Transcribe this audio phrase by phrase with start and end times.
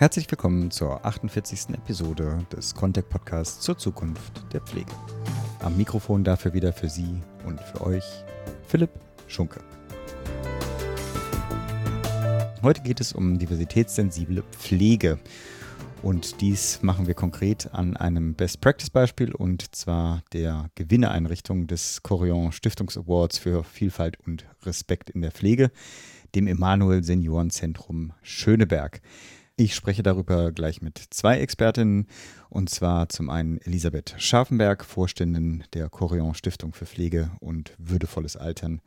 [0.00, 1.74] Herzlich willkommen zur 48.
[1.74, 4.90] Episode des Contact Podcasts zur Zukunft der Pflege.
[5.58, 8.04] Am Mikrofon dafür wieder für Sie und für euch
[8.66, 8.88] Philipp
[9.26, 9.60] Schunke.
[12.62, 15.18] Heute geht es um diversitätssensible Pflege.
[16.00, 22.02] Und dies machen wir konkret an einem Best Practice Beispiel und zwar der Gewinneeinrichtung des
[22.02, 25.70] Corion Stiftungs Awards für Vielfalt und Respekt in der Pflege,
[26.34, 29.02] dem Emanuel Seniorenzentrum Schöneberg.
[29.60, 32.06] Ich spreche darüber gleich mit zwei Expertinnen
[32.48, 38.80] und zwar zum einen Elisabeth Scharfenberg, Vorständin der Corion Stiftung für Pflege und würdevolles Altern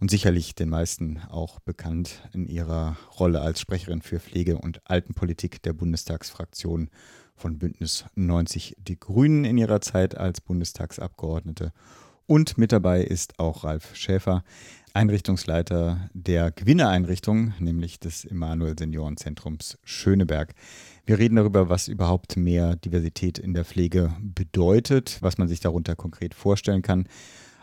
[0.00, 5.62] und sicherlich den meisten auch bekannt in ihrer Rolle als Sprecherin für Pflege und Altenpolitik
[5.62, 6.88] der Bundestagsfraktion
[7.36, 11.70] von Bündnis 90 Die Grünen in ihrer Zeit als Bundestagsabgeordnete.
[12.24, 14.42] Und mit dabei ist auch Ralf Schäfer,
[14.94, 20.54] Einrichtungsleiter der Gewinnereinrichtung, nämlich des Emanuel Seniorenzentrums Schöneberg.
[21.04, 25.96] Wir reden darüber, was überhaupt mehr Diversität in der Pflege bedeutet, was man sich darunter
[25.96, 27.08] konkret vorstellen kann,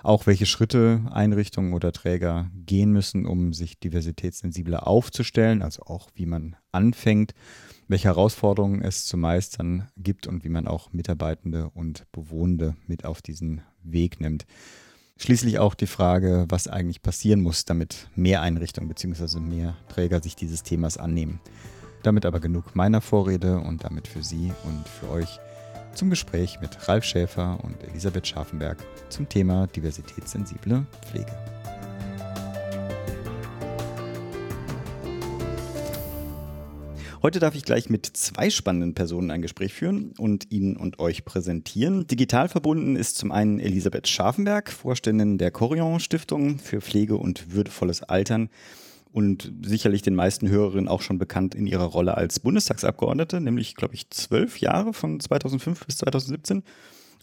[0.04, 6.26] auch welche Schritte Einrichtungen oder Träger gehen müssen, um sich diversitätssensibler aufzustellen, also auch wie
[6.26, 7.34] man anfängt,
[7.88, 13.22] welche Herausforderungen es zu meistern gibt und wie man auch Mitarbeitende und Bewohnende mit auf
[13.22, 14.46] diesen Weg nimmt.
[15.22, 19.40] Schließlich auch die Frage, was eigentlich passieren muss, damit mehr Einrichtungen bzw.
[19.40, 21.40] mehr Träger sich dieses Themas annehmen.
[22.02, 25.40] Damit aber genug meiner Vorrede und damit für Sie und für euch
[25.94, 31.32] zum Gespräch mit Ralf Schäfer und Elisabeth Scharfenberg zum Thema diversitätssensible Pflege.
[37.24, 41.24] Heute darf ich gleich mit zwei spannenden Personen ein Gespräch führen und Ihnen und euch
[41.24, 42.08] präsentieren.
[42.08, 48.02] Digital verbunden ist zum einen Elisabeth Scharfenberg, Vorständin der Corion Stiftung für Pflege und würdevolles
[48.02, 48.50] Altern
[49.12, 53.94] und sicherlich den meisten Hörerinnen auch schon bekannt in ihrer Rolle als Bundestagsabgeordnete, nämlich, glaube
[53.94, 56.64] ich, zwölf Jahre von 2005 bis 2017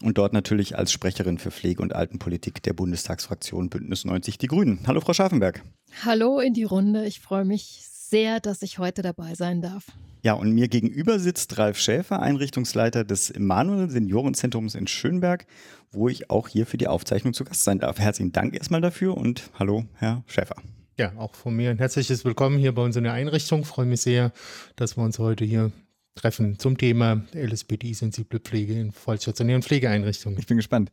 [0.01, 4.79] und dort natürlich als Sprecherin für Pflege- und Altenpolitik der Bundestagsfraktion Bündnis 90 Die Grünen.
[4.87, 5.61] Hallo, Frau Scharfenberg.
[6.05, 7.05] Hallo in die Runde.
[7.05, 9.85] Ich freue mich sehr, dass ich heute dabei sein darf.
[10.21, 15.45] Ja, und mir gegenüber sitzt Ralf Schäfer, Einrichtungsleiter des Emanuel Seniorenzentrums in Schönberg,
[15.91, 17.99] wo ich auch hier für die Aufzeichnung zu Gast sein darf.
[17.99, 20.55] Herzlichen Dank erstmal dafür und hallo, Herr Schäfer.
[20.97, 23.61] Ja, auch von mir ein herzliches Willkommen hier bei uns in der Einrichtung.
[23.61, 24.33] Ich freue mich sehr,
[24.75, 25.71] dass wir uns heute hier
[26.15, 30.37] treffen zum Thema LSBD-sensible Pflege in vollstationären Pflegeeinrichtungen.
[30.37, 30.91] Ich bin gespannt.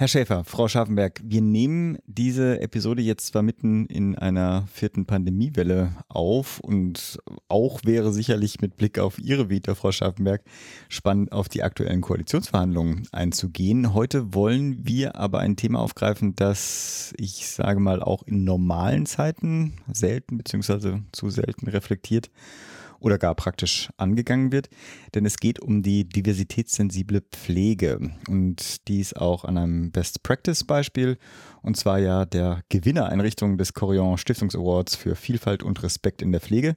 [0.00, 5.94] Herr Schäfer, Frau Scharfenberg, wir nehmen diese Episode jetzt zwar mitten in einer vierten Pandemiewelle
[6.08, 7.18] auf und
[7.48, 10.42] auch wäre sicherlich mit Blick auf Ihre Vita, Frau Scharfenberg,
[10.88, 13.92] spannend auf die aktuellen Koalitionsverhandlungen einzugehen.
[13.92, 19.74] Heute wollen wir aber ein Thema aufgreifen, das ich sage mal auch in normalen Zeiten
[19.92, 21.00] selten bzw.
[21.12, 22.30] zu selten reflektiert
[23.00, 24.68] oder gar praktisch angegangen wird,
[25.14, 28.10] denn es geht um die diversitätssensible Pflege.
[28.28, 31.18] Und dies auch an einem Best Practice Beispiel
[31.62, 36.40] und zwar ja der Gewinnereinrichtung des Corion Stiftungs Awards für Vielfalt und Respekt in der
[36.40, 36.76] Pflege,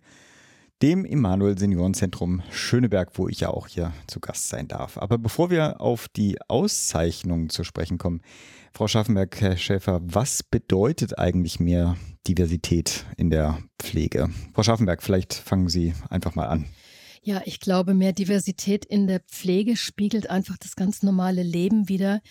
[0.81, 4.97] dem Emanuel Seniorenzentrum Schöneberg, wo ich ja auch hier zu Gast sein darf.
[4.97, 8.21] Aber bevor wir auf die Auszeichnungen zu sprechen kommen,
[8.75, 11.95] Frau Schaffenberg, Herr Schäfer, was bedeutet eigentlich mehr
[12.27, 14.31] Diversität in der Pflege?
[14.55, 16.65] Frau Schaffenberg, vielleicht fangen Sie einfach mal an.
[17.21, 22.21] Ja, ich glaube, mehr Diversität in der Pflege spiegelt einfach das ganz normale Leben wieder,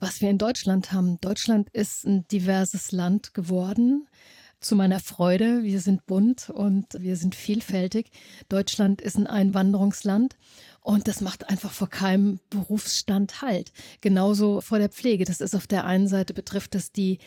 [0.00, 1.20] was wir in Deutschland haben.
[1.20, 4.08] Deutschland ist ein diverses Land geworden.
[4.58, 8.10] Zu meiner Freude, wir sind bunt und wir sind vielfältig.
[8.48, 10.36] Deutschland ist ein Einwanderungsland
[10.82, 13.72] und das macht einfach vor keinem Berufsstand Halt.
[14.00, 15.24] Genauso vor der Pflege.
[15.24, 17.18] Das ist auf der einen Seite betrifft das die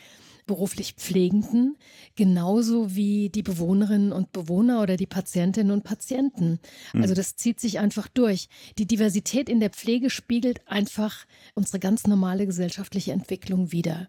[0.46, 1.76] beruflich Pflegenden,
[2.16, 6.60] genauso wie die Bewohnerinnen und Bewohner oder die Patientinnen und Patienten.
[6.92, 7.02] Hm.
[7.02, 8.48] Also das zieht sich einfach durch.
[8.78, 14.08] Die Diversität in der Pflege spiegelt einfach unsere ganz normale gesellschaftliche Entwicklung wider.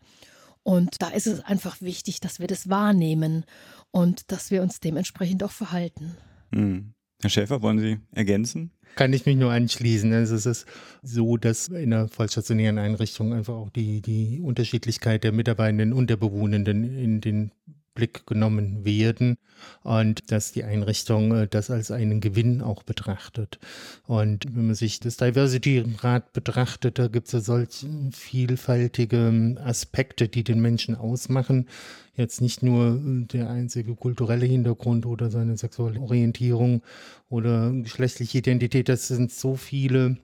[0.63, 3.45] Und da ist es einfach wichtig, dass wir das wahrnehmen
[3.93, 6.17] und dass wir uns dementsprechend auch verhalten.
[6.51, 6.96] Mhm.
[7.27, 8.71] Herr Schäfer, wollen Sie ergänzen?
[8.95, 10.13] Kann ich mich nur anschließen.
[10.13, 10.65] Also es ist
[11.03, 16.19] so, dass in der vollstationären Einrichtung einfach auch die, die Unterschiedlichkeit der Mitarbeitenden und der
[16.19, 17.51] Bewohnenden in den
[17.97, 19.39] Blick genommen werden
[19.83, 23.59] und dass die Einrichtung äh, das als einen Gewinn auch betrachtet.
[24.07, 30.45] Und wenn man sich das Diversity-Rat betrachtet, da gibt es ja solch vielfältige Aspekte, die
[30.45, 31.67] den Menschen ausmachen.
[32.15, 36.83] Jetzt nicht nur der einzige kulturelle Hintergrund oder seine sexuelle Orientierung
[37.29, 40.17] oder geschlechtliche Identität, das sind so viele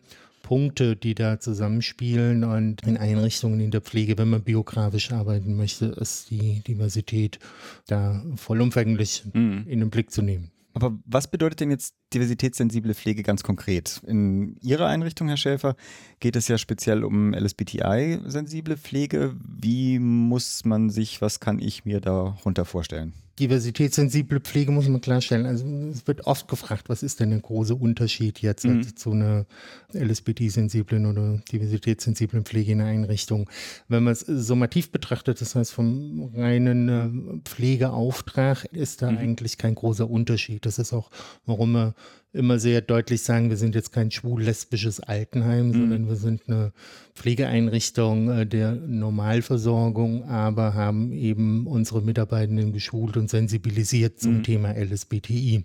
[0.42, 5.86] Punkte, die da zusammenspielen und in Einrichtungen in der Pflege, wenn man biografisch arbeiten möchte,
[5.86, 7.38] ist die Diversität
[7.86, 9.64] da vollumfänglich mhm.
[9.66, 10.50] in den Blick zu nehmen.
[10.74, 14.00] Aber was bedeutet denn jetzt diversitätssensible Pflege ganz konkret?
[14.06, 15.76] In Ihrer Einrichtung, Herr Schäfer,
[16.18, 19.36] geht es ja speziell um LSBTI-sensible Pflege.
[19.38, 23.12] Wie muss man sich, was kann ich mir darunter vorstellen?
[23.38, 25.46] Diversitätssensible Pflege muss man klarstellen.
[25.46, 28.96] Also es wird oft gefragt, was ist denn der große Unterschied jetzt mhm.
[28.96, 29.46] zu einer
[29.94, 33.48] LSBT-sensiblen oder diversitätssensiblen Pflege in einer Einrichtung.
[33.88, 39.18] Wenn man es summativ betrachtet, das heißt vom reinen äh, Pflegeauftrag, ist da mhm.
[39.18, 40.66] eigentlich kein großer Unterschied.
[40.66, 41.10] Das ist auch,
[41.46, 41.94] warum wir
[42.32, 45.72] immer sehr deutlich sagen, wir sind jetzt kein schwul-lesbisches Altenheim, mhm.
[45.72, 46.72] sondern wir sind eine
[47.14, 54.42] Pflegeeinrichtung äh, der Normalversorgung, aber haben eben unsere Mitarbeitenden geschult und sensibilisiert zum mhm.
[54.44, 55.64] Thema LSBTI.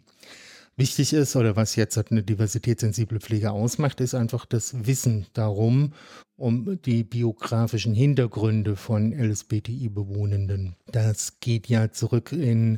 [0.80, 5.94] Wichtig ist oder was jetzt eine diversitätssensible Pflege ausmacht, ist einfach das Wissen darum,
[6.36, 10.76] um die biografischen Hintergründe von LSBTI-Bewohnenden.
[10.86, 12.78] Das geht ja zurück in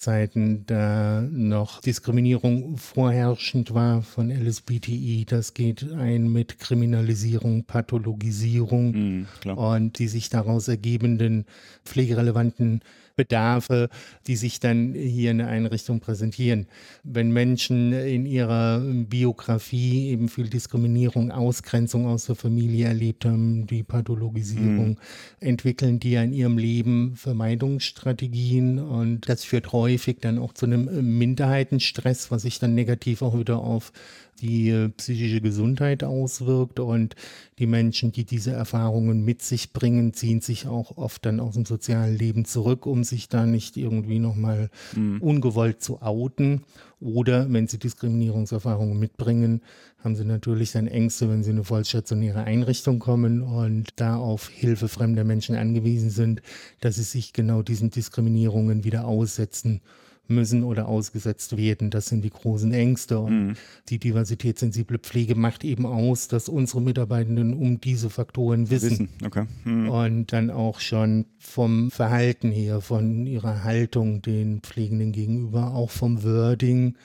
[0.00, 5.26] Zeiten, da noch Diskriminierung vorherrschend war von LSBTI.
[5.28, 9.26] Das geht ein mit Kriminalisierung, Pathologisierung mm,
[9.56, 11.44] und die sich daraus ergebenden
[11.84, 12.80] pflegerelevanten
[13.20, 13.90] Bedarfe,
[14.26, 16.66] die sich dann hier in der Einrichtung präsentieren.
[17.04, 23.82] Wenn Menschen in ihrer Biografie eben viel Diskriminierung, Ausgrenzung aus der Familie erlebt haben, die
[23.82, 24.96] Pathologisierung, mhm.
[25.40, 32.30] entwickeln die in ihrem Leben Vermeidungsstrategien und das führt häufig dann auch zu einem Minderheitenstress,
[32.30, 33.92] was sich dann negativ auch wieder auf
[34.40, 36.80] die äh, psychische Gesundheit auswirkt.
[36.80, 37.16] Und
[37.58, 41.64] die Menschen, die diese Erfahrungen mit sich bringen, ziehen sich auch oft dann aus dem
[41.64, 45.20] sozialen Leben zurück, um sich da nicht irgendwie nochmal mhm.
[45.20, 46.62] ungewollt zu outen.
[47.00, 49.62] Oder wenn sie Diskriminierungserfahrungen mitbringen,
[50.04, 54.48] haben sie natürlich dann Ängste, wenn sie in eine vollstationäre Einrichtung kommen und da auf
[54.48, 56.42] Hilfe fremder Menschen angewiesen sind,
[56.80, 59.80] dass sie sich genau diesen Diskriminierungen wieder aussetzen
[60.30, 61.90] müssen oder ausgesetzt werden.
[61.90, 63.18] Das sind die großen Ängste.
[63.18, 63.54] Und mhm.
[63.88, 68.90] die diversitätssensible Pflege macht eben aus, dass unsere Mitarbeitenden um diese Faktoren wissen.
[68.90, 69.08] wissen.
[69.24, 69.46] Okay.
[69.64, 69.88] Mhm.
[69.88, 76.22] Und dann auch schon vom Verhalten her, von ihrer Haltung den Pflegenden gegenüber, auch vom
[76.22, 76.96] Wording,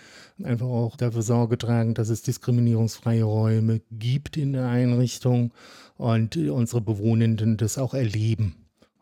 [0.43, 5.51] einfach auch dafür Sorge tragen, dass es diskriminierungsfreie Räume gibt in der Einrichtung
[5.97, 8.55] und unsere Bewohnenden das auch erleben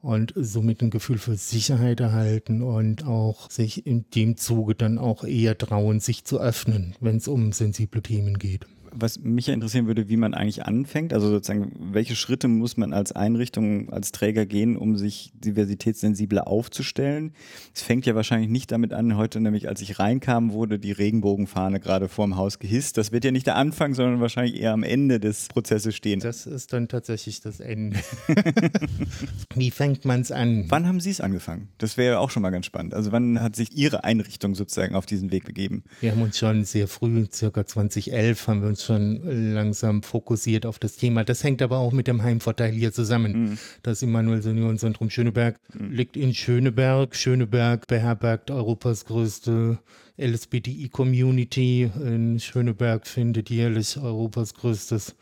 [0.03, 5.23] und somit ein Gefühl für Sicherheit erhalten und auch sich in dem Zuge dann auch
[5.23, 9.87] eher trauen, sich zu öffnen, wenn es um sensible Themen geht was mich ja interessieren
[9.87, 11.13] würde, wie man eigentlich anfängt.
[11.13, 17.33] Also sozusagen, welche Schritte muss man als Einrichtung, als Träger gehen, um sich diversitätssensibler aufzustellen?
[17.73, 21.79] Es fängt ja wahrscheinlich nicht damit an, heute nämlich, als ich reinkam, wurde die Regenbogenfahne
[21.79, 22.97] gerade vorm Haus gehisst.
[22.97, 26.19] Das wird ja nicht der Anfang, sondern wahrscheinlich eher am Ende des Prozesses stehen.
[26.19, 27.99] Das ist dann tatsächlich das Ende.
[29.55, 30.65] wie fängt man es an?
[30.69, 31.69] Wann haben Sie es angefangen?
[31.77, 32.93] Das wäre ja auch schon mal ganz spannend.
[32.93, 35.83] Also wann hat sich Ihre Einrichtung sozusagen auf diesen Weg begeben?
[36.01, 40.79] Wir haben uns schon sehr früh, circa 2011, haben wir uns schon langsam fokussiert auf
[40.79, 41.23] das Thema.
[41.23, 43.31] Das hängt aber auch mit dem Heimvorteil hier zusammen.
[43.31, 43.57] Mhm.
[43.81, 45.91] Das Immanuel Seniorenzentrum Schöneberg mhm.
[45.91, 47.15] liegt in Schöneberg.
[47.15, 49.79] Schöneberg beherbergt Europas größte
[50.17, 51.91] LSBTI-Community.
[51.95, 55.15] In Schöneberg findet jährlich Europas größtes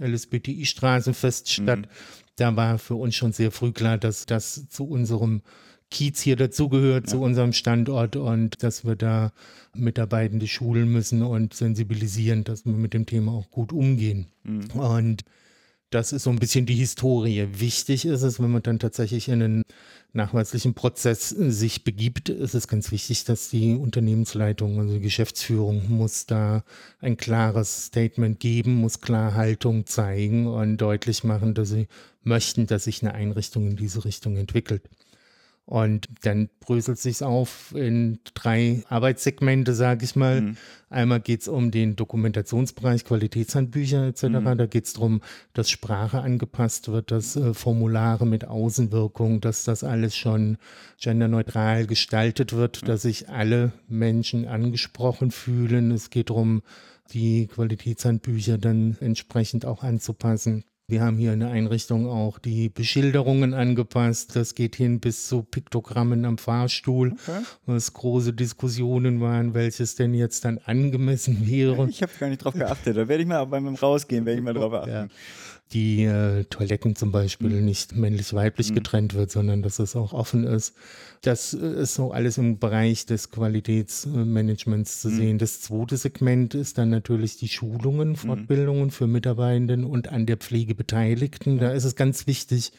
[0.00, 1.80] LSBTI-Straßenfest statt.
[1.80, 1.86] Mhm.
[2.36, 5.42] Da war für uns schon sehr früh klar, dass das zu unserem
[5.90, 7.12] Kiez hier dazugehört, ja.
[7.12, 9.32] zu unserem Standort und dass wir da
[9.78, 14.26] Mitarbeitende schulen müssen und sensibilisieren, dass wir mit dem Thema auch gut umgehen.
[14.44, 14.70] Mhm.
[14.72, 15.24] Und
[15.90, 17.48] das ist so ein bisschen die Historie.
[17.52, 19.62] Wichtig ist es, wenn man dann tatsächlich in einen
[20.12, 26.26] nachweislichen Prozess sich begibt, ist es ganz wichtig, dass die Unternehmensleitung, also die Geschäftsführung, muss
[26.26, 26.62] da
[27.00, 31.88] ein klares Statement geben, muss klar Haltung zeigen und deutlich machen, dass sie
[32.22, 34.82] möchten, dass sich eine Einrichtung in diese Richtung entwickelt.
[35.68, 40.40] Und dann bröselt sich auf in drei Arbeitssegmente, sage ich mal.
[40.40, 40.56] Mhm.
[40.88, 44.22] Einmal geht es um den Dokumentationsbereich, Qualitätshandbücher etc.
[44.22, 44.56] Mhm.
[44.56, 45.20] Da geht es darum,
[45.52, 50.56] dass Sprache angepasst wird, dass äh, Formulare mit Außenwirkung, dass das alles schon
[50.98, 52.86] genderneutral gestaltet wird, mhm.
[52.86, 55.90] dass sich alle Menschen angesprochen fühlen.
[55.90, 56.62] Es geht darum,
[57.12, 60.64] die Qualitätshandbücher dann entsprechend auch anzupassen.
[60.90, 64.34] Wir haben hier in der Einrichtung auch die Beschilderungen angepasst.
[64.34, 67.42] Das geht hin bis zu Piktogrammen am Fahrstuhl, okay.
[67.66, 71.86] was große Diskussionen waren, welches denn jetzt dann angemessen wäre.
[71.90, 72.96] Ich habe gar nicht drauf geachtet.
[72.96, 74.90] Da werde ich mal beim Rausgehen, werde ich mal drauf achten.
[74.90, 75.08] Ja
[75.72, 77.64] die äh, Toiletten zum Beispiel mhm.
[77.64, 78.74] nicht männlich-weiblich mhm.
[78.74, 80.74] getrennt wird, sondern dass es auch offen ist.
[81.22, 85.16] Das äh, ist so alles im Bereich des Qualitätsmanagements zu mhm.
[85.16, 85.38] sehen.
[85.38, 88.16] Das zweite Segment ist dann natürlich die Schulungen, mhm.
[88.16, 91.58] Fortbildungen für Mitarbeitenden und an der Pflege Beteiligten.
[91.58, 92.72] Da ist es ganz wichtig,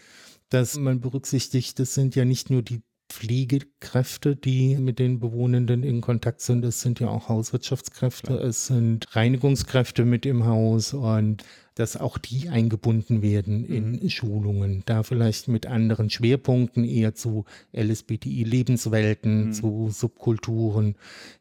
[0.50, 6.00] dass man berücksichtigt, das sind ja nicht nur die Pflegekräfte, die mit den Bewohnenden in
[6.00, 6.63] Kontakt sind.
[6.63, 11.43] Es sind ja auch Hauswirtschaftskräfte, es sind Reinigungskräfte mit im Haus und
[11.79, 14.09] dass auch die eingebunden werden in mhm.
[14.09, 19.53] Schulungen, da vielleicht mit anderen Schwerpunkten eher zu LSBTI-Lebenswelten, mhm.
[19.53, 20.95] zu Subkulturen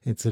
[0.05, 0.27] etc.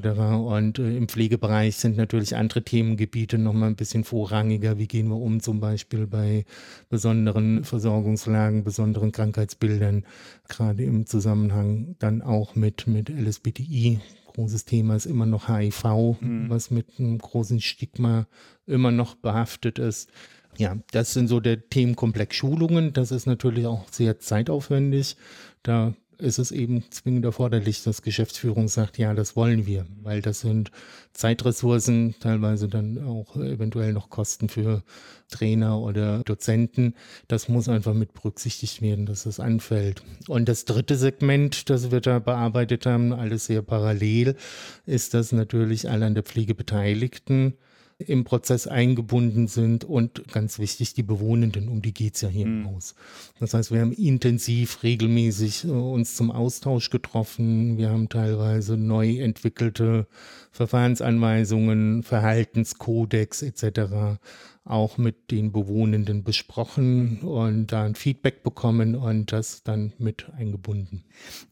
[0.46, 4.78] Und äh, im Pflegebereich sind natürlich andere Themengebiete nochmal ein bisschen vorrangiger.
[4.78, 6.44] Wie gehen wir um zum Beispiel bei
[6.88, 10.04] besonderen Versorgungslagen, besonderen Krankheitsbildern,
[10.48, 13.98] gerade im Zusammenhang dann auch mit, mit LSBTI
[14.36, 15.84] großes Thema ist immer noch HIV,
[16.20, 16.48] mhm.
[16.48, 18.26] was mit einem großen Stigma
[18.66, 20.10] immer noch behaftet ist.
[20.58, 22.92] Ja, das sind so der Themenkomplex Schulungen.
[22.92, 25.16] Das ist natürlich auch sehr zeitaufwendig.
[25.62, 30.40] Da ist es eben zwingend erforderlich, dass Geschäftsführung sagt, ja, das wollen wir, weil das
[30.40, 30.70] sind
[31.12, 34.82] Zeitressourcen, teilweise dann auch eventuell noch Kosten für
[35.30, 36.94] Trainer oder Dozenten.
[37.28, 40.02] Das muss einfach mit berücksichtigt werden, dass das anfällt.
[40.28, 44.36] Und das dritte Segment, das wir da bearbeitet haben, alles sehr parallel,
[44.84, 47.54] ist, dass natürlich alle an der Pflege Beteiligten
[47.98, 52.60] im Prozess eingebunden sind und ganz wichtig, die Bewohnenden, um die geht's ja hier mhm.
[52.60, 52.94] im Haus.
[53.40, 57.78] Das heißt, wir haben intensiv, regelmäßig äh, uns zum Austausch getroffen.
[57.78, 60.06] Wir haben teilweise neu entwickelte
[60.52, 64.18] Verfahrensanweisungen, Verhaltenskodex etc.
[64.64, 71.02] auch mit den Bewohnenden besprochen und da ein Feedback bekommen und das dann mit eingebunden.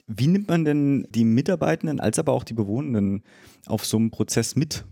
[0.06, 3.22] Wie nimmt man denn die Mitarbeitenden als aber auch die Bewohnenden
[3.64, 4.84] auf so einem Prozess mit?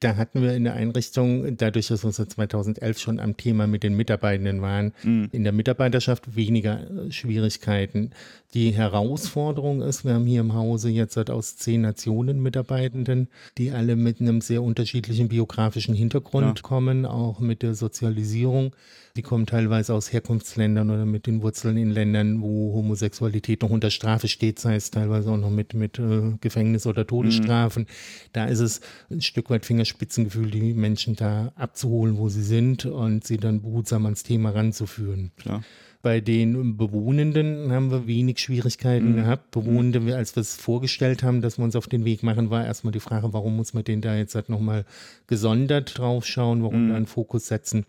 [0.00, 3.94] Da hatten wir in der Einrichtung, dadurch, dass wir 2011 schon am Thema mit den
[3.94, 5.28] Mitarbeitenden waren, mhm.
[5.32, 8.10] in der Mitarbeiterschaft weniger äh, Schwierigkeiten.
[8.54, 13.28] Die Herausforderung ist, wir haben hier im Hause jetzt aus zehn Nationen Mitarbeitenden,
[13.58, 16.62] die alle mit einem sehr unterschiedlichen biografischen Hintergrund ja.
[16.62, 18.74] kommen, auch mit der Sozialisierung.
[19.16, 23.90] Die kommen teilweise aus Herkunftsländern oder mit den Wurzeln in Ländern, wo Homosexualität noch unter
[23.90, 27.82] Strafe steht, sei es teilweise auch noch mit, mit äh, Gefängnis oder Todesstrafen.
[27.82, 28.30] Mhm.
[28.32, 28.80] Da ist es
[29.10, 34.04] ein Stück weit Fingerspitzengefühl, die Menschen da abzuholen, wo sie sind und sie dann behutsam
[34.04, 35.32] ans Thema ranzuführen.
[35.36, 35.62] Klar.
[36.02, 39.16] Bei den Bewohnenden haben wir wenig Schwierigkeiten mhm.
[39.16, 39.50] gehabt.
[39.50, 42.92] Bewohnende, als wir es vorgestellt haben, dass wir uns auf den Weg machen, war erstmal
[42.92, 44.86] die Frage, warum muss man den da jetzt halt nochmal
[45.26, 46.88] gesondert drauf schauen, warum mhm.
[46.90, 47.84] da einen Fokus setzen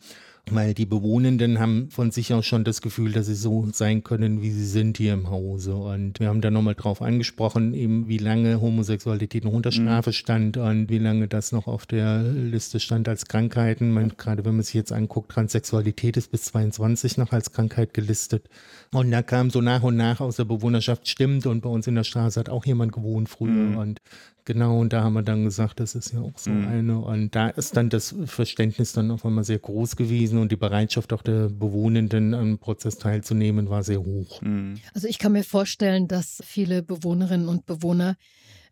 [0.49, 4.41] weil die Bewohnenden haben von sich aus schon das Gefühl, dass sie so sein können,
[4.41, 5.75] wie sie sind hier im Hause.
[5.75, 9.83] Und wir haben da nochmal drauf angesprochen, eben wie lange Homosexualität noch unter mhm.
[9.83, 13.91] Strafe stand und wie lange das noch auf der Liste stand als Krankheiten.
[13.91, 18.49] Man, gerade wenn man sich jetzt anguckt, Transsexualität ist bis 22 noch als Krankheit gelistet.
[18.91, 21.95] Und da kam so nach und nach aus der Bewohnerschaft, stimmt, und bei uns in
[21.95, 23.51] der Straße hat auch jemand gewohnt früher.
[23.51, 23.77] Mhm.
[23.77, 23.99] Und
[24.45, 26.67] Genau, und da haben wir dann gesagt, das ist ja auch so mhm.
[26.67, 26.99] eine.
[26.99, 31.13] Und da ist dann das Verständnis dann auf einmal sehr groß gewesen und die Bereitschaft
[31.13, 34.41] auch der Bewohnenden am Prozess teilzunehmen war sehr hoch.
[34.41, 34.79] Mhm.
[34.93, 38.15] Also ich kann mir vorstellen, dass viele Bewohnerinnen und Bewohner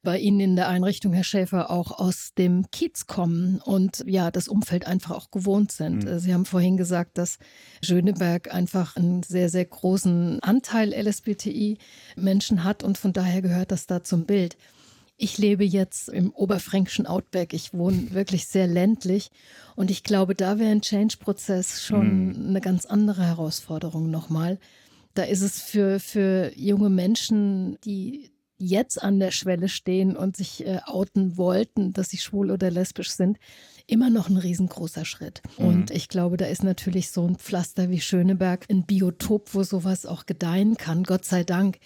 [0.02, 4.48] bei Ihnen in der Einrichtung, Herr Schäfer, auch aus dem Kiez kommen und ja, das
[4.48, 6.06] Umfeld einfach auch gewohnt sind.
[6.06, 6.20] Mhm.
[6.20, 7.38] Sie haben vorhin gesagt, dass
[7.84, 14.04] Schöneberg einfach einen sehr, sehr großen Anteil LSBTI-Menschen hat und von daher gehört das da
[14.04, 14.58] zum Bild.
[15.22, 17.54] Ich lebe jetzt im oberfränkischen Outback.
[17.54, 19.32] Ich wohne wirklich sehr ländlich.
[19.76, 22.48] Und ich glaube, da wäre ein Change-Prozess schon mhm.
[22.48, 24.60] eine ganz andere Herausforderung nochmal.
[25.16, 30.66] Da ist es für, für junge Menschen, die jetzt an der Schwelle stehen und sich
[30.66, 33.40] äh, outen wollten, dass sie schwul oder lesbisch sind,
[33.88, 35.42] immer noch ein riesengroßer Schritt.
[35.58, 35.66] Mhm.
[35.66, 40.06] Und ich glaube, da ist natürlich so ein Pflaster wie Schöneberg ein Biotop, wo sowas
[40.06, 41.04] auch gedeihen kann.
[41.04, 41.80] Gott sei Dank.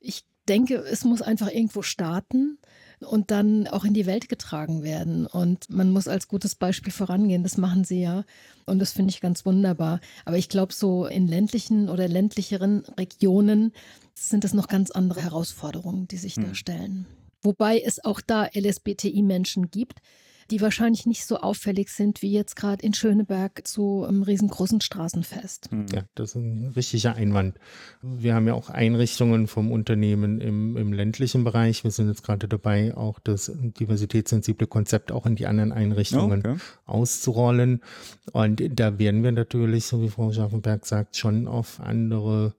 [0.00, 2.58] Ich denke, es muss einfach irgendwo starten
[3.00, 5.26] und dann auch in die Welt getragen werden.
[5.26, 7.42] Und man muss als gutes Beispiel vorangehen.
[7.42, 8.24] Das machen sie ja.
[8.66, 10.00] Und das finde ich ganz wunderbar.
[10.24, 13.72] Aber ich glaube, so in ländlichen oder ländlicheren Regionen
[14.14, 16.48] sind das noch ganz andere Herausforderungen, die sich hm.
[16.48, 17.06] da stellen.
[17.42, 20.00] Wobei es auch da LSBTI-Menschen gibt,
[20.52, 25.70] die wahrscheinlich nicht so auffällig sind wie jetzt gerade in Schöneberg zu einem riesengroßen Straßenfest.
[25.70, 25.86] Hm.
[25.92, 27.56] Ja, das ist ein richtiger Einwand.
[28.02, 31.84] Wir haben ja auch Einrichtungen vom Unternehmen im, im ländlichen Bereich.
[31.84, 36.56] Wir sind jetzt gerade dabei, auch das diversitätssensible Konzept auch in die anderen Einrichtungen okay.
[36.84, 37.80] auszurollen.
[38.32, 42.54] Und da werden wir natürlich, so wie Frau Schaffenberg sagt, schon auf andere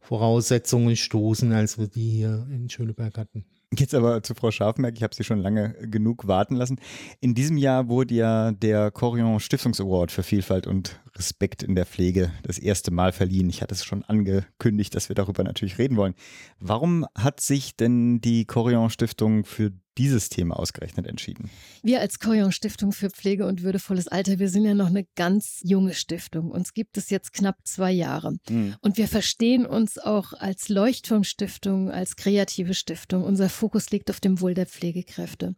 [0.00, 3.46] Voraussetzungen stoßen, als wir die hier in Schöneberg hatten.
[3.76, 6.80] Jetzt aber zu Frau Scharfenberg, ich habe sie schon lange genug warten lassen.
[7.20, 11.84] In diesem Jahr wurde ja der Corion Stiftungs Award für Vielfalt und Respekt in der
[11.84, 13.50] Pflege das erste Mal verliehen.
[13.50, 16.14] Ich hatte es schon angekündigt, dass wir darüber natürlich reden wollen.
[16.58, 21.50] Warum hat sich denn die Corion Stiftung für dieses Thema ausgerechnet entschieden?
[21.82, 25.60] Wir als Koyon Stiftung für Pflege und würdevolles Alter, wir sind ja noch eine ganz
[25.62, 26.50] junge Stiftung.
[26.50, 28.36] Uns gibt es jetzt knapp zwei Jahre.
[28.48, 28.76] Mhm.
[28.80, 33.24] Und wir verstehen uns auch als Leuchtturmstiftung, als kreative Stiftung.
[33.24, 35.54] Unser Fokus liegt auf dem Wohl der Pflegekräfte.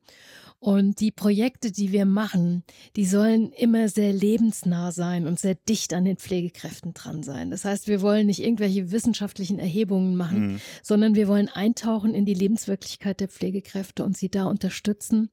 [0.63, 2.65] Und die Projekte, die wir machen,
[2.95, 7.51] die sollen immer sehr lebensnah sein und sehr dicht an den Pflegekräften dran sein.
[7.51, 10.61] Das heißt, wir wollen nicht irgendwelche wissenschaftlichen Erhebungen machen, mhm.
[10.83, 15.31] sondern wir wollen eintauchen in die Lebenswirklichkeit der Pflegekräfte und sie da unterstützen,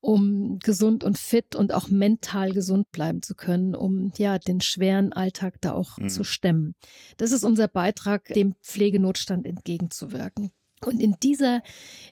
[0.00, 5.12] um gesund und fit und auch mental gesund bleiben zu können, um ja den schweren
[5.12, 6.08] Alltag da auch mhm.
[6.08, 6.76] zu stemmen.
[7.16, 10.52] Das ist unser Beitrag, dem Pflegenotstand entgegenzuwirken.
[10.84, 11.62] Und in dieser,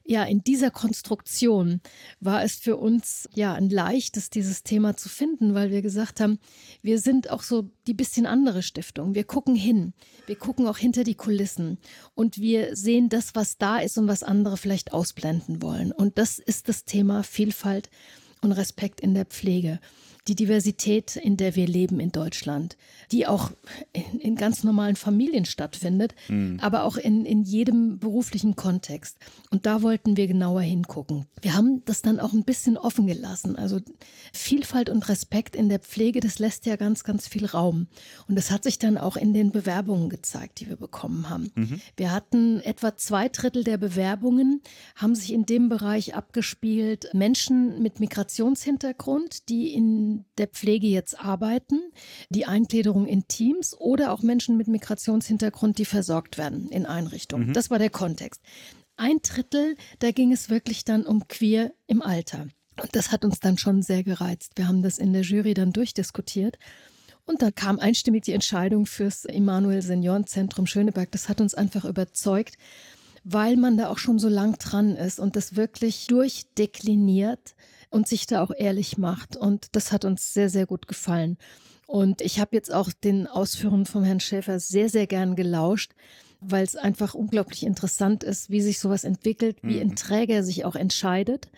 [0.04, 1.80] ja, in dieser Konstruktion
[2.20, 6.38] war es für uns ja ein leichtes, dieses Thema zu finden, weil wir gesagt haben,
[6.82, 9.14] wir sind auch so die bisschen andere Stiftung.
[9.14, 9.92] Wir gucken hin.
[10.26, 11.78] Wir gucken auch hinter die Kulissen
[12.14, 15.92] und wir sehen das, was da ist und was andere vielleicht ausblenden wollen.
[15.92, 17.90] Und das ist das Thema Vielfalt
[18.42, 19.80] und Respekt in der Pflege
[20.28, 22.76] die Diversität, in der wir leben in Deutschland,
[23.12, 23.52] die auch
[23.92, 26.58] in, in ganz normalen Familien stattfindet, mhm.
[26.60, 29.18] aber auch in, in jedem beruflichen Kontext.
[29.50, 31.26] Und da wollten wir genauer hingucken.
[31.40, 33.56] Wir haben das dann auch ein bisschen offen gelassen.
[33.56, 33.80] Also
[34.32, 37.86] Vielfalt und Respekt in der Pflege, das lässt ja ganz, ganz viel Raum.
[38.28, 41.52] Und das hat sich dann auch in den Bewerbungen gezeigt, die wir bekommen haben.
[41.54, 41.80] Mhm.
[41.96, 44.60] Wir hatten etwa zwei Drittel der Bewerbungen,
[44.96, 51.80] haben sich in dem Bereich abgespielt, Menschen mit Migrationshintergrund, die in der Pflege jetzt arbeiten,
[52.30, 57.48] die Eingliederung in Teams oder auch Menschen mit Migrationshintergrund, die versorgt werden in Einrichtungen.
[57.48, 57.52] Mhm.
[57.52, 58.40] Das war der Kontext.
[58.96, 62.48] Ein Drittel, da ging es wirklich dann um Queer im Alter.
[62.80, 64.52] Und das hat uns dann schon sehr gereizt.
[64.56, 66.58] Wir haben das in der Jury dann durchdiskutiert.
[67.24, 71.10] Und da kam einstimmig die Entscheidung fürs Immanuel Seniorenzentrum Schöneberg.
[71.10, 72.56] Das hat uns einfach überzeugt,
[73.28, 77.56] weil man da auch schon so lang dran ist und das wirklich durchdekliniert
[77.90, 79.36] und sich da auch ehrlich macht.
[79.36, 81.36] Und das hat uns sehr, sehr gut gefallen.
[81.88, 85.90] Und ich habe jetzt auch den Ausführungen von Herrn Schäfer sehr, sehr gern gelauscht,
[86.40, 89.96] weil es einfach unglaublich interessant ist, wie sich sowas entwickelt, wie ein mhm.
[89.96, 91.48] Träger sich auch entscheidet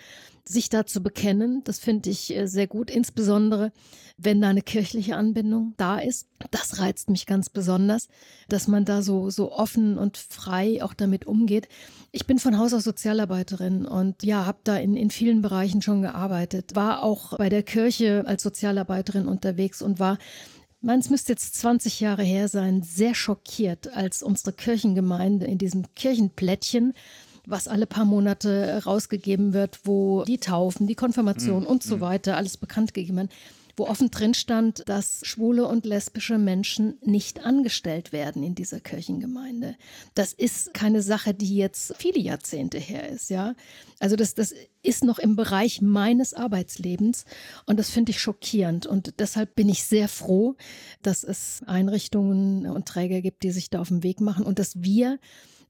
[0.49, 1.63] sich da zu bekennen.
[1.65, 3.73] Das finde ich äh, sehr gut, insbesondere
[4.19, 6.29] wenn da eine kirchliche Anbindung da ist.
[6.51, 8.09] Das reizt mich ganz besonders,
[8.49, 11.69] dass man da so, so offen und frei auch damit umgeht.
[12.11, 16.03] Ich bin von Haus aus Sozialarbeiterin und ja, habe da in, in vielen Bereichen schon
[16.03, 20.19] gearbeitet, war auch bei der Kirche als Sozialarbeiterin unterwegs und war
[20.81, 26.95] Meins müsste jetzt 20 Jahre her sein, sehr schockiert, als unsere Kirchengemeinde in diesem Kirchenplättchen
[27.49, 31.69] was alle paar Monate rausgegeben wird, wo die Taufen, die Konfirmation mhm.
[31.69, 32.01] und so mhm.
[32.01, 33.31] weiter alles bekannt gegeben werden,
[33.79, 39.77] wo offen drin stand, dass schwule und lesbische Menschen nicht angestellt werden in dieser Kirchengemeinde.
[40.15, 43.55] Das ist keine Sache, die jetzt viele Jahrzehnte her ist, ja.
[44.01, 47.25] Also das, das ist noch im Bereich meines Arbeitslebens
[47.67, 50.57] und das finde ich schockierend und deshalb bin ich sehr froh,
[51.03, 54.83] dass es Einrichtungen und Träger gibt, die sich da auf den Weg machen und dass
[54.83, 55.19] wir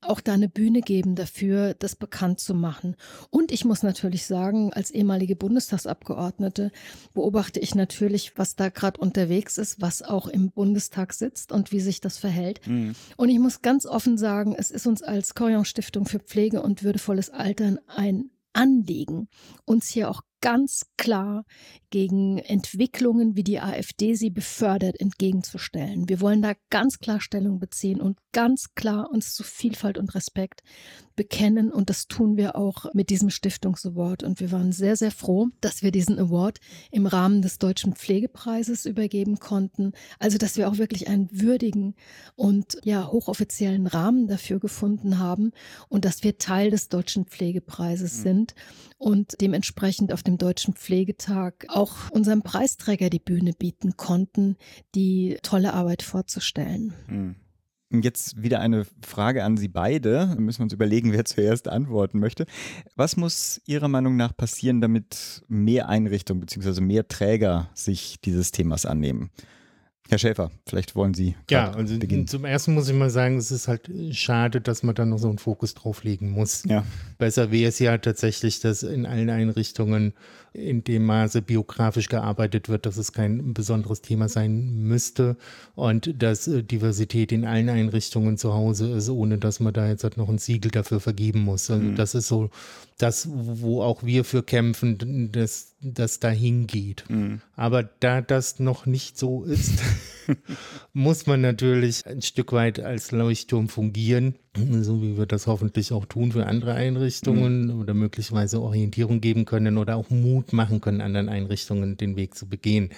[0.01, 2.97] auch da eine Bühne geben dafür, das bekannt zu machen.
[3.31, 6.71] Und ich muss natürlich sagen, als ehemalige Bundestagsabgeordnete
[7.15, 11.81] beobachte ich natürlich, was da gerade unterwegs ist, was auch im Bundestag sitzt und wie
[11.81, 12.67] sich das verhält.
[12.67, 12.95] Mhm.
[13.17, 16.83] Und ich muss ganz offen sagen, es ist uns als Corion Stiftung für Pflege und
[16.83, 19.29] würdevolles Altern ein Anliegen,
[19.65, 21.45] uns hier auch ganz klar
[21.91, 26.09] gegen Entwicklungen, wie die AfD sie befördert, entgegenzustellen.
[26.09, 30.63] Wir wollen da ganz klar Stellung beziehen und ganz klar uns zu Vielfalt und Respekt
[31.17, 31.73] bekennen.
[31.73, 34.23] Und das tun wir auch mit diesem Stiftungsaward.
[34.23, 36.59] Und wir waren sehr, sehr froh, dass wir diesen Award
[36.91, 39.93] im Rahmen des Deutschen Pflegepreises übergeben konnten.
[40.19, 41.95] Also, dass wir auch wirklich einen würdigen
[42.37, 45.51] und ja, hochoffiziellen Rahmen dafür gefunden haben
[45.89, 48.23] und dass wir Teil des Deutschen Pflegepreises mhm.
[48.23, 48.55] sind
[48.99, 54.57] und dementsprechend auf dem Deutschen Pflegetag auch unserem Preisträger die Bühne bieten konnten,
[54.95, 56.93] die tolle Arbeit vorzustellen.
[57.09, 57.37] Mhm.
[57.91, 60.29] Jetzt wieder eine Frage an Sie beide.
[60.35, 62.45] Wir müssen uns überlegen, wer zuerst antworten möchte.
[62.97, 66.83] Was muss Ihrer Meinung nach passieren, damit mehr Einrichtungen bzw.
[66.83, 69.31] mehr Träger sich dieses Themas annehmen?
[70.09, 71.37] Herr Schäfer, vielleicht wollen Sie.
[71.51, 72.27] Ja, also beginnen.
[72.27, 75.29] zum ersten muss ich mal sagen, es ist halt schade, dass man da noch so
[75.29, 76.63] einen Fokus drauf legen muss.
[76.67, 76.85] Ja.
[77.19, 80.15] Besser wäre es ja tatsächlich, dass in allen Einrichtungen
[80.53, 85.37] in dem Maße biografisch gearbeitet wird, dass es kein besonderes Thema sein müsste
[85.75, 90.05] und dass äh, Diversität in allen Einrichtungen zu Hause ist, ohne dass man da jetzt
[90.05, 91.71] halt noch ein Siegel dafür vergeben muss.
[91.71, 91.97] Also mhm.
[91.97, 92.51] das ist so
[92.99, 97.05] das, wo auch wir für kämpfen, dass das dahin geht.
[97.09, 97.41] Mhm.
[97.57, 99.81] Aber da das noch nicht so ist,
[100.93, 104.35] muss man natürlich ein Stück weit als Leuchtturm fungieren,
[104.81, 107.81] so wie wir das hoffentlich auch tun für andere Einrichtungen mhm.
[107.81, 112.47] oder möglicherweise Orientierung geben können oder auch Mut machen können, anderen Einrichtungen den Weg zu
[112.47, 112.91] begehen.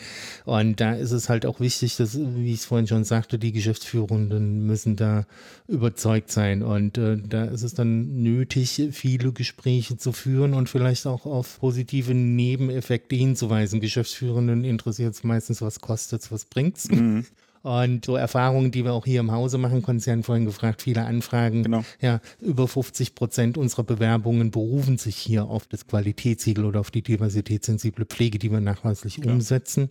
[0.45, 3.53] Und da ist es halt auch wichtig, dass, wie ich es vorhin schon sagte, die
[3.53, 5.27] Geschäftsführenden müssen da
[5.69, 6.63] überzeugt sein.
[6.63, 11.61] Und äh, da ist es dann nötig, viele Gespräche zu führen und vielleicht auch auf
[11.61, 13.81] positive Nebeneffekte hinzuweisen.
[13.81, 16.89] Geschäftsführenden interessiert es meistens, was kostet es, was bringt es.
[17.21, 17.27] Mhm.
[17.63, 21.63] Und so Erfahrungen, die wir auch hier im Hause machen, ja vorhin gefragt, viele Anfragen.
[21.63, 21.85] Genau.
[22.01, 27.03] Ja, über 50 Prozent unserer Bewerbungen berufen sich hier auf das Qualitätssiegel oder auf die
[27.03, 29.35] diversitätssensible Pflege, die wir nachweislich Klar.
[29.35, 29.91] umsetzen.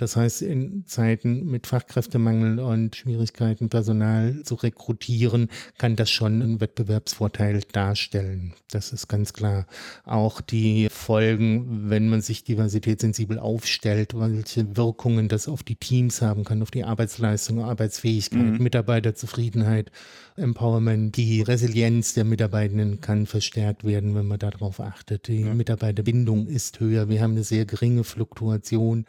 [0.00, 6.58] Das heißt, in Zeiten mit Fachkräftemangel und Schwierigkeiten, Personal zu rekrutieren, kann das schon einen
[6.58, 8.54] Wettbewerbsvorteil darstellen.
[8.70, 9.66] Das ist ganz klar.
[10.04, 16.44] Auch die Folgen, wenn man sich diversitätssensibel aufstellt, welche Wirkungen das auf die Teams haben
[16.44, 18.62] kann, auf die Arbeitsleistung, Arbeitsfähigkeit, mhm.
[18.62, 19.92] Mitarbeiterzufriedenheit,
[20.36, 25.28] Empowerment, die Resilienz der Mitarbeitenden kann verstärkt werden, wenn man darauf achtet.
[25.28, 25.52] Die ja.
[25.52, 27.10] Mitarbeiterbindung ist höher.
[27.10, 29.04] Wir haben eine sehr geringe Fluktuation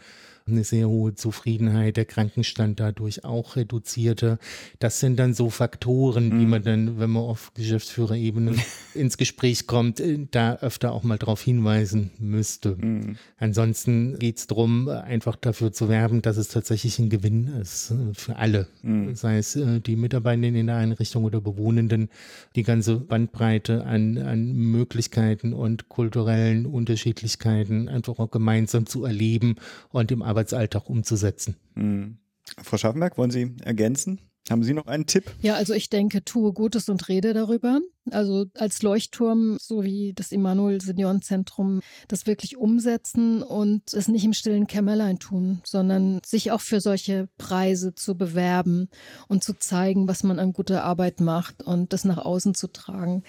[0.51, 4.39] eine sehr hohe Zufriedenheit, der Krankenstand dadurch auch reduzierte.
[4.79, 6.65] Das sind dann so Faktoren, die man mhm.
[6.65, 8.55] dann, wenn man auf Geschäftsführerebene
[8.93, 12.75] ins Gespräch kommt, äh, da öfter auch mal darauf hinweisen müsste.
[12.75, 13.17] Mhm.
[13.37, 18.13] Ansonsten geht es darum, einfach dafür zu werben, dass es tatsächlich ein Gewinn ist äh,
[18.13, 18.67] für alle.
[18.81, 19.15] Mhm.
[19.15, 22.09] Sei es äh, die Mitarbeitenden in der Einrichtung oder Bewohnenden,
[22.55, 29.55] die ganze Bandbreite an, an Möglichkeiten und kulturellen Unterschiedlichkeiten einfach auch gemeinsam zu erleben
[29.89, 31.56] und im Arbeitsalltag umzusetzen.
[31.75, 32.17] Mhm.
[32.63, 34.19] Frau Schaffenberg, wollen Sie ergänzen?
[34.49, 35.32] Haben Sie noch einen Tipp?
[35.41, 37.80] Ja, also ich denke, tue Gutes und rede darüber.
[38.10, 44.34] Also als Leuchtturm, so wie das Immanuel Seniorenzentrum, das wirklich umsetzen und es nicht im
[44.34, 48.89] stillen Kämmerlein tun, sondern sich auch für solche Preise zu bewerben
[49.27, 53.23] und zu zeigen, was man an guter Arbeit macht und das nach außen zu tragen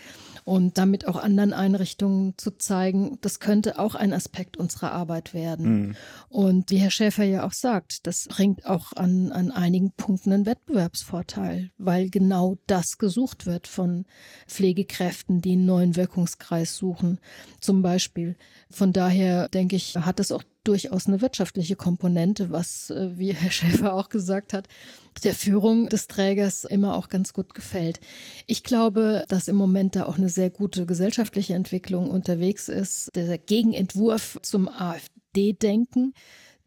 [0.45, 5.87] und damit auch anderen Einrichtungen zu zeigen, das könnte auch ein Aspekt unserer Arbeit werden.
[5.87, 5.97] Mhm.
[6.29, 10.47] Und wie Herr Schäfer ja auch sagt, das bringt auch an, an einigen Punkten einen
[10.47, 14.05] Wettbewerbsvorteil, weil genau das gesucht wird von
[14.47, 17.19] Pflegekräften, die einen neuen Wirkungskreis suchen,
[17.61, 18.37] zum Beispiel.
[18.71, 23.51] Von daher denke ich, hat es auch durchaus eine wirtschaftliche Komponente, was, äh, wie Herr
[23.51, 24.69] Schäfer auch gesagt hat,
[25.25, 28.01] der Führung des Trägers immer auch ganz gut gefällt.
[28.47, 33.11] Ich glaube, dass im Moment da auch eine sehr gute gesellschaftliche Entwicklung unterwegs ist.
[33.15, 36.15] Der Gegenentwurf zum AfD-Denken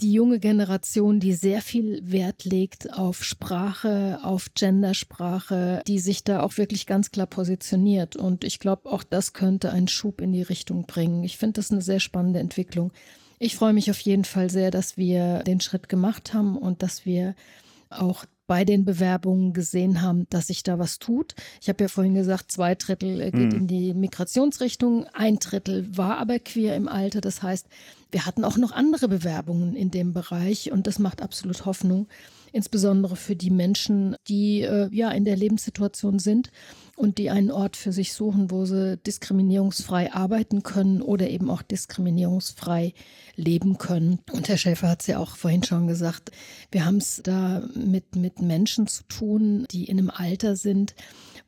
[0.01, 6.41] die junge Generation, die sehr viel Wert legt auf Sprache, auf Gendersprache, die sich da
[6.41, 8.15] auch wirklich ganz klar positioniert.
[8.15, 11.23] Und ich glaube, auch das könnte einen Schub in die Richtung bringen.
[11.23, 12.91] Ich finde das eine sehr spannende Entwicklung.
[13.39, 17.05] Ich freue mich auf jeden Fall sehr, dass wir den Schritt gemacht haben und dass
[17.05, 17.35] wir
[17.89, 21.33] auch bei den Bewerbungen gesehen haben, dass sich da was tut.
[21.61, 23.59] Ich habe ja vorhin gesagt, zwei Drittel äh, geht mhm.
[23.59, 27.21] in die Migrationsrichtung, ein Drittel war aber queer im Alter.
[27.21, 27.67] Das heißt,
[28.11, 32.07] wir hatten auch noch andere Bewerbungen in dem Bereich und das macht absolut Hoffnung,
[32.55, 36.51] insbesondere für die Menschen, die äh, ja in der Lebenssituation sind
[36.95, 41.61] und die einen Ort für sich suchen, wo sie diskriminierungsfrei arbeiten können oder eben auch
[41.61, 42.93] diskriminierungsfrei
[43.35, 44.19] leben können.
[44.31, 46.31] Und Herr Schäfer hat es ja auch vorhin schon gesagt,
[46.71, 50.95] wir haben es da mit, mit Menschen zu tun, die in einem Alter sind,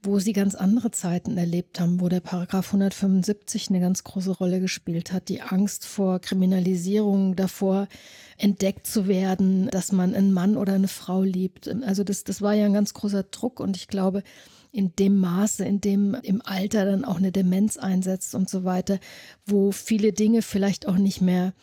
[0.03, 4.59] wo sie ganz andere Zeiten erlebt haben, wo der Paragraph 175 eine ganz große Rolle
[4.59, 7.87] gespielt hat, die Angst vor Kriminalisierung, davor
[8.37, 11.67] entdeckt zu werden, dass man einen Mann oder eine Frau liebt.
[11.83, 14.23] Also das, das war ja ein ganz großer Druck und ich glaube,
[14.71, 18.99] in dem Maße, in dem im Alter dann auch eine Demenz einsetzt und so weiter,
[19.45, 21.53] wo viele Dinge vielleicht auch nicht mehr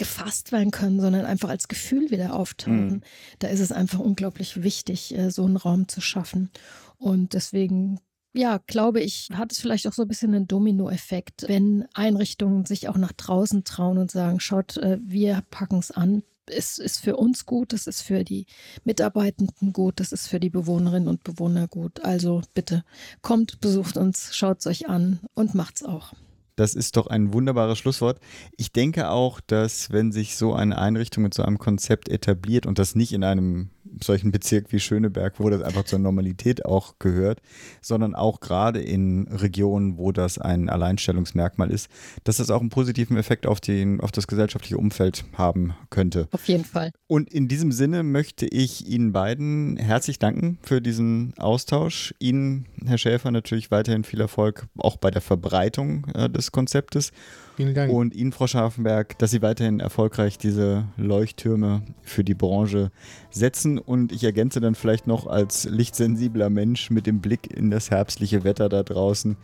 [0.00, 2.86] gefasst werden können, sondern einfach als Gefühl wieder auftauchen.
[2.86, 3.00] Mhm.
[3.38, 6.50] Da ist es einfach unglaublich wichtig, äh, so einen Raum zu schaffen.
[6.96, 8.00] Und deswegen
[8.32, 12.88] ja, glaube ich, hat es vielleicht auch so ein bisschen einen Dominoeffekt, wenn Einrichtungen sich
[12.88, 16.22] auch nach draußen trauen und sagen, schaut, äh, wir packen es an.
[16.46, 18.46] Es ist für uns gut, es ist für die
[18.84, 22.02] Mitarbeitenden gut, es ist für die Bewohnerinnen und Bewohner gut.
[22.04, 22.84] Also bitte
[23.20, 26.14] kommt, besucht uns, schaut es euch an und macht's auch.
[26.60, 28.20] Das ist doch ein wunderbares Schlusswort.
[28.58, 32.78] Ich denke auch, dass wenn sich so eine Einrichtung mit so einem Konzept etabliert und
[32.78, 33.70] das nicht in einem
[34.02, 37.40] solchen Bezirk wie Schöneberg, wo das einfach zur Normalität auch gehört,
[37.80, 41.88] sondern auch gerade in Regionen, wo das ein Alleinstellungsmerkmal ist,
[42.24, 46.28] dass das auch einen positiven Effekt auf, den, auf das gesellschaftliche Umfeld haben könnte.
[46.32, 46.92] Auf jeden Fall.
[47.06, 52.14] Und in diesem Sinne möchte ich Ihnen beiden herzlich danken für diesen Austausch.
[52.18, 57.12] Ihnen, Herr Schäfer, natürlich weiterhin viel Erfolg auch bei der Verbreitung äh, des Konzeptes
[57.60, 57.92] Vielen Dank.
[57.92, 62.90] Und Ihnen, Frau Scharfenberg, dass Sie weiterhin erfolgreich diese Leuchttürme für die Branche
[63.30, 63.78] setzen.
[63.78, 68.44] Und ich ergänze dann vielleicht noch als lichtsensibler Mensch mit dem Blick in das herbstliche
[68.44, 69.36] Wetter da draußen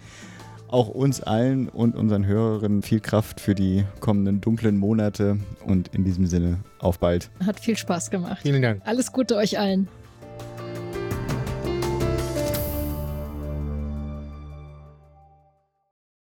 [0.69, 6.03] auch uns allen und unseren Hörerinnen viel Kraft für die kommenden dunklen Monate und in
[6.03, 7.31] diesem Sinne auf bald.
[7.45, 8.41] Hat viel Spaß gemacht.
[8.43, 8.83] Vielen Dank.
[8.85, 9.87] Alles Gute euch allen.